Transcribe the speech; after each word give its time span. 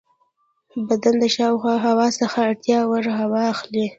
بدن 0.89 1.15
د 1.21 1.25
شاوخوا 1.35 1.75
هوا 1.87 2.07
څخه 2.19 2.37
اړتیا 2.47 2.79
وړ 2.89 3.05
هوا 3.19 3.41
اخلي. 3.53 3.85